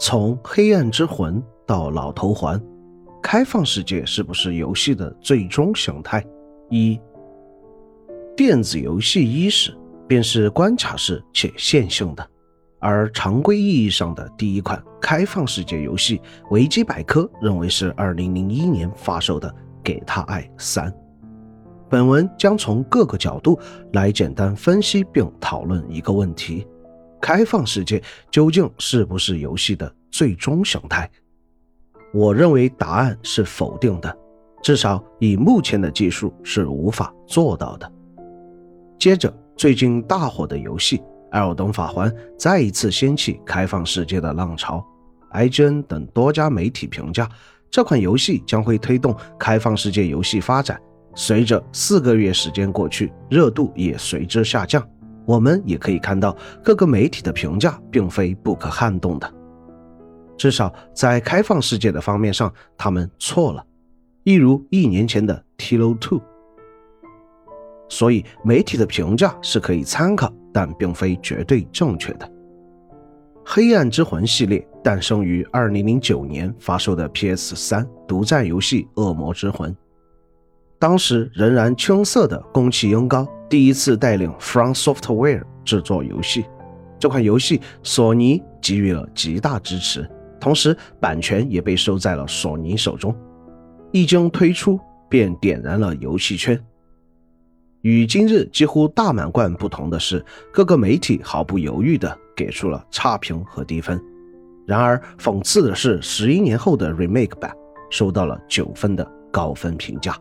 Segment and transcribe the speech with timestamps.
[0.00, 2.58] 从《黑暗之魂》到《老头环》，
[3.20, 6.24] 开放世界是不是游戏的最终形态？
[6.70, 6.98] 一、
[8.36, 9.76] 电子游戏伊始
[10.06, 12.24] 便是关卡式且线性的，
[12.78, 16.22] 而常规意义上的第一款开放世界游戏，
[16.52, 19.48] 维基百科认为是2001年发售的
[19.82, 20.88] 《给他爱三》。
[21.90, 23.58] 本文将从各个角度
[23.94, 26.64] 来简单分析并讨论一个问题。
[27.20, 31.10] 开放世界究竟是不是游戏的最终形态？
[32.12, 34.16] 我认为答案是否定的，
[34.62, 37.92] 至少以目前的技术是无法做到的。
[38.98, 40.98] 接着，最近大火的游戏
[41.30, 44.84] 《艾尔登法环》再一次掀起开放世界的浪潮。
[45.32, 47.28] IGN 等多家媒体评价，
[47.70, 50.80] 这款游戏将会推动开放世界游戏发展。
[51.14, 54.82] 随着四个月时间过去，热度也随之下降。
[55.28, 59.30] 我们也可以看到，各个媒体的评价并非不可撼动的。
[60.38, 63.62] 至少在开放世界的方面上，他们错了，
[64.24, 66.18] 一如一年前的《t i l o Two》。
[67.90, 72.26] 所以，媒体的评价是可以参考，但并非绝对正确的。
[73.44, 79.70] 《黑暗之魂》系列诞生于2009年发售的 PS3 独占游戏《恶魔之魂》，
[80.78, 83.28] 当时仍然青涩的宫崎英高。
[83.48, 86.44] 第一次带领 From Software 制作游戏，
[86.98, 93.14] 这款游戏索尼给予了极大支持，同时版权也被收在了索尼手中。
[93.90, 96.60] 一经推出，便点燃了游戏圈。
[97.80, 103.98] 与今日几乎大满贯不同的是，各个媒体毫不犹豫地给出了差评和低分。
[104.66, 107.50] 然而，讽刺的是，十一年后的 Remake 版
[107.88, 110.12] 收到了九分的高分评价。《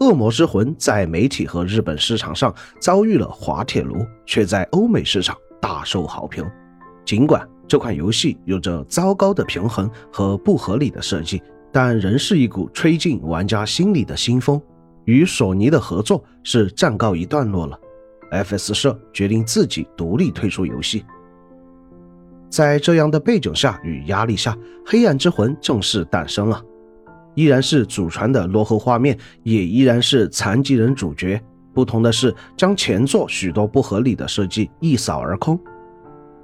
[0.00, 6.44] 恶魔之魂》在媒体和日本市场上遭遇了滑铁卢，却在欧美市场大受好评。
[7.04, 14.60] 尽管这款游戏有着糟糕的平衡和不合理的设计，但仍是一股吹进玩家心里的新风。
[15.04, 17.78] 与索尼的合作是暂告一段落了
[18.30, 21.04] ，FS 社决定自己独立推出游戏。
[22.48, 24.52] 在这样的背景下与压力下，
[24.86, 26.62] 《黑暗之魂》正式诞生了。
[27.34, 31.42] 依然是祖传的落后画面，也依然是残疾人主角。
[31.74, 35.58] 不同的是，将前作许多不合理的设计一扫而空，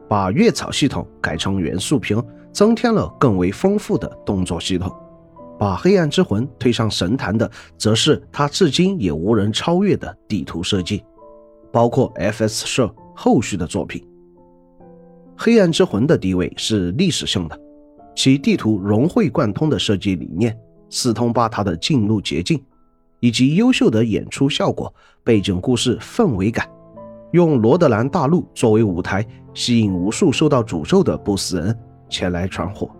[0.08, 2.22] 把月草系统改成元素屏，
[2.52, 4.90] 增添了更为丰富的动作系统。
[5.58, 11.04] 把黑暗之魂推上神坛的，则是他至今也无人超越的地图设计，
[11.70, 14.02] 包括 FS 社后续的作品。
[15.36, 17.60] 黑暗之魂的地位是历史性的，
[18.16, 20.56] 其地图融会贯通的设计理念。
[20.90, 22.62] 四通八达的进入捷径，
[23.20, 24.92] 以及优秀的演出效果、
[25.24, 26.68] 背景故事氛围感，
[27.32, 31.78] 用罗德兰大陆作为舞台，吸引无数受到诅咒的不死人
[32.08, 32.90] 前来传火。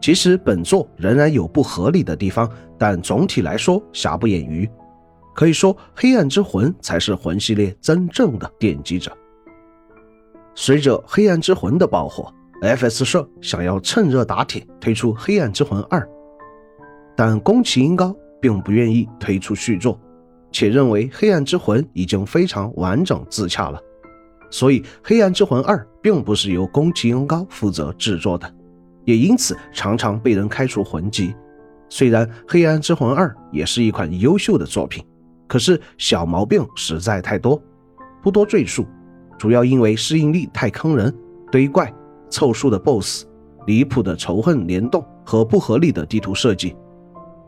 [0.00, 2.48] 其实本作仍然有不合理的地方，
[2.78, 4.68] 但总体来说瑕不掩瑜。
[5.34, 9.16] 可以说，《黑暗之魂》才是魂系列真正的奠基者。
[10.54, 16.00] 随着《黑暗之魂》的爆火，FS 社想要趁热打铁推出《黑暗之魂二》。
[17.18, 19.98] 但宫崎英高并不愿意推出续作，
[20.52, 23.80] 且认为《黑暗之魂》已经非常完整自洽了，
[24.52, 28.48] 所以《黑暗之魂二》并不是由宫崎英高负责制作的，
[29.04, 31.34] 也因此常常被人开除魂籍。
[31.88, 35.04] 虽然《黑暗之魂二》也是一款优秀的作品，
[35.48, 37.60] 可是小毛病实在太多，
[38.22, 38.86] 不多赘述。
[39.36, 41.12] 主要因为适应力太坑人，
[41.50, 41.92] 堆怪、
[42.30, 43.24] 凑数的 BOSS、
[43.66, 46.76] 离谱的仇恨联动和不合理的地图设计。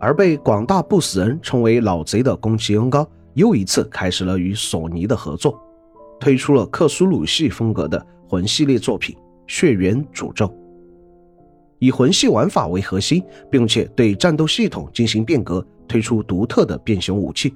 [0.01, 5.61] 而被广大不死人称为老贼的宫崎英高，又一次开始了与索尼的合作，
[6.19, 9.15] 推出了克苏鲁系风格的魂系列作品
[9.47, 10.47] 《血缘诅咒》，
[11.79, 17.55] 以魂系玩法为核心，并且对战斗系统进行变革，推出独特的变形武器，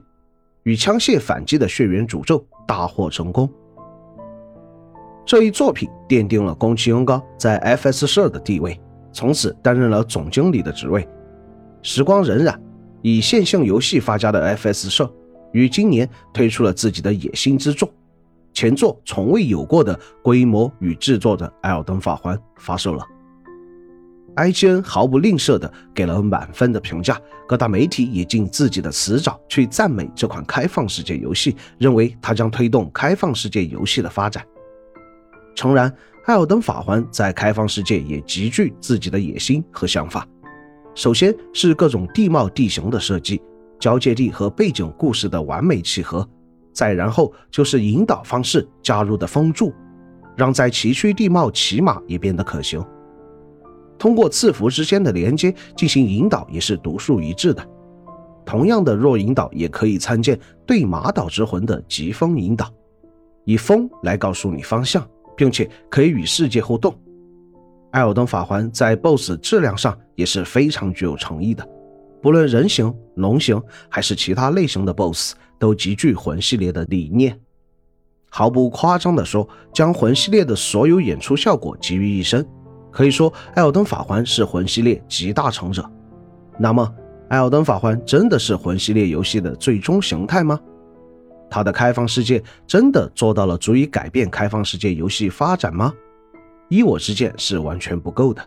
[0.65, 3.51] 与枪械反击的《血缘诅咒》大获成功。
[5.25, 8.79] 这一作品奠定了宫崎英高在 FS 社的地位，
[9.15, 11.09] 从此担任了总经理的职位。
[11.85, 12.57] 时光荏苒，
[13.03, 15.13] 以线性游戏发家的 FS 社，
[15.53, 17.93] 于今年推出了自己的野心之作，
[18.55, 23.05] 前作从未有过的规模与制作的《艾尔登法环》发售了。
[24.37, 34.43] IGN 毫不吝啬地给了满分的评价，各大媒体也尽自己的词藻去赞美这款开放世界游戏，认为它将推动开放世界游戏的发展。
[35.55, 35.91] 诚然，
[36.25, 40.27] 《艾尔登法环》在开放世界也极具自己的野心和想法。
[40.95, 43.43] 首先是各种地貌地形的设计，
[43.81, 46.27] 交界地和背景故事的完美契合，
[46.73, 49.73] 再然后就是引导方式加入的风柱，
[50.37, 52.83] 让在崎岖地貌骑马也变得可行。
[53.99, 57.67] 通过字符之间的连接进行引导也是独树一帜的。
[58.45, 62.71] 同样的弱引导也可以参见对马岛之魂的疾风引导，
[63.45, 65.05] 以风来告诉你方向，
[65.37, 66.95] 并且可以与世界互动。
[67.95, 71.65] 艾尔登法环在 BOSS 质量上也是非常具有诚意的，
[72.21, 77.39] 不论人形、龙形还是其他类型的 BOSS，都极具魂系列的理念。
[78.29, 82.45] 毫不夸张地说，将魂系列的所有演出效果集于一身，
[82.91, 85.89] 可以说艾尔登法环是魂系列集大成者。
[86.59, 86.93] 那么，
[87.29, 90.59] 艾尔登法环真的是魂系列游戏的最终形态吗？
[91.49, 95.95] 它的开放世界真的做到了足以改变开放世界游戏发展吗？
[96.69, 98.43] 依我之见是完全不够的。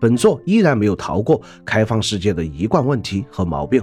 [0.00, 3.82] 本作依然没有逃过开放世界的一贯问题和毛病，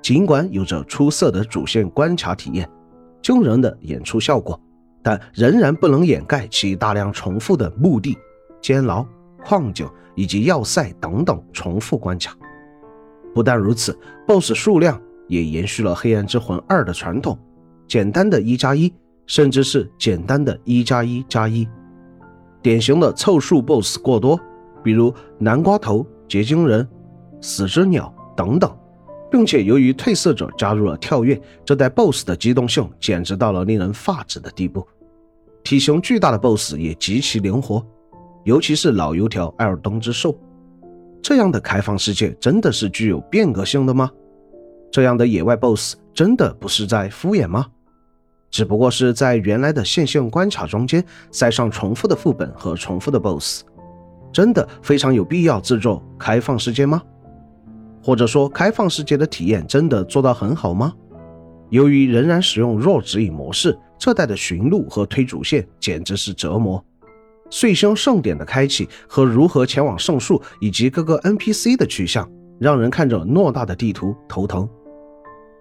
[0.00, 2.68] 尽管有着出色的主线关卡体验。
[3.22, 4.60] 惊人的演出效果，
[5.02, 8.16] 但仍然不能掩盖其大量重复的墓地、
[8.62, 9.04] 监牢、
[9.44, 12.36] 矿井以及要塞等等重复关卡。
[13.34, 13.98] 不但如此
[14.28, 17.36] ，BOSS 数量也延续了《黑暗之魂二》的传统，
[17.88, 18.94] 简单的一加一，
[19.26, 21.66] 甚至是简单的一加一加一。
[22.66, 24.36] 典型的凑数 BOSS 过多，
[24.82, 26.84] 比如南瓜头、结晶人、
[27.40, 28.76] 死之鸟等等。
[29.30, 34.84] 并且由于褪色者加入了跳跃，这代 BOSS 的机动性简直到了令人发指的地步。
[35.62, 37.86] 体型巨大的 BOSS 也极其灵活，
[38.42, 40.36] 尤其是老油条艾尔登之兽。
[41.22, 44.10] 这样的开放世界真的是具有变革性的吗？
[44.90, 47.66] 这样的野外 BOSS 真的不是在敷衍吗？
[48.56, 53.64] 只不过是在原来的线性关卡中间塞上重复的副本和重复的 BOSS，
[54.32, 57.02] 真的非常有必要制作开放世界吗？
[58.02, 60.94] 或者说，开放世界的体验真的做到很好吗？
[61.68, 66.82] 由于仍然使用弱指引模式，这代的寻路和推主线简直是折磨。
[67.50, 72.26] 碎星盛典的开启和如何前往圣树，以及各个 NPC 的去向，
[72.58, 74.66] 让人看着偌大的地图头疼。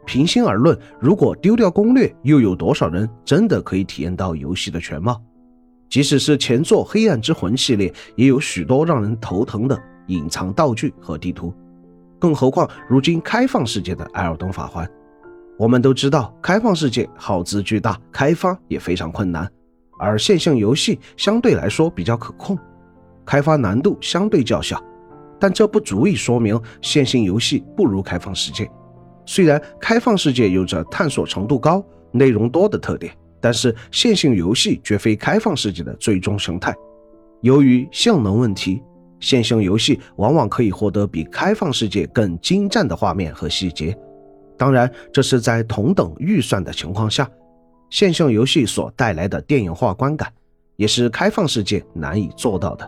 [0.05, 5.21] 平心而论，如果丢掉攻略，又有多少人真的可以体验到游戏的全貌？
[5.89, 11.53] 即使是前作《黑暗之魂》系列，也有许多让人头疼的隐藏道具和地图。
[12.19, 14.85] 更何况，如今开放世界的《艾尔登法环》，
[15.57, 19.49] 我们都知道，开放世界耗资巨大，开发也非常困难，
[19.99, 22.57] 而线性游戏相对来说比较可控，
[23.25, 24.81] 开发难度相对较小。
[25.39, 28.69] 但这不足以说明线性游戏不如开放世界。
[29.25, 36.73] 虽然开放世界有着探索程度高、内容多的特点，但是线性游戏绝非开放世界的最终形态。
[37.41, 38.81] 由于性能问题。
[39.21, 43.97] 线性游戏往往可以获得比开放世界更精湛的画面和细节，
[44.57, 47.27] 当然，这是在同等预算的情况下。
[47.89, 50.31] 线性游戏所带来的电影化观感，
[50.75, 52.87] 也是开放世界难以做到的。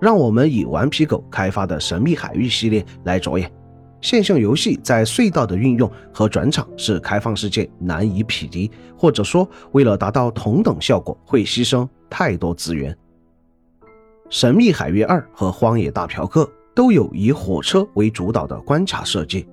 [0.00, 3.52] 让我们以顽皮狗开发的《神秘海域》系列来着眼，
[4.00, 12.92] 线性游戏在隧道的运用和转场是开放世界难以匹敌，或者说，为了达到同等效果，会牺牲太多资源。
[14.30, 16.44] 《神秘海域二》和《荒野大嫖客》
[16.74, 19.42] 都有以火车为主导的关卡设计，《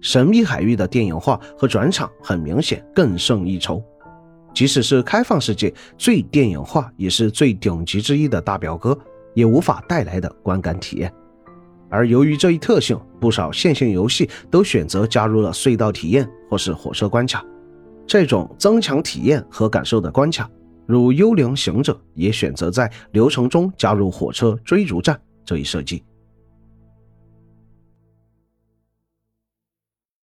[0.00, 3.82] 神秘海域》的电影化和转场很明显更胜一筹。
[4.54, 8.96] 即使是开放世界最电影化也是最顶级之一的大表哥，
[9.34, 11.12] 也无法带来的观感体验。
[11.88, 17.44] 而由于这一特性，不少线性游戏都选择加入了隧道体验或是火车关卡，
[18.06, 20.50] 这种增强体验和感受的关卡。
[20.86, 26.04] 如《幽灵行者》也选择在流程中加入火车追逐战这一设计。